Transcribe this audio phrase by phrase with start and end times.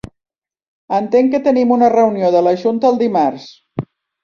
[0.99, 3.49] Entenc que tenim una reunió de la junta el dimarts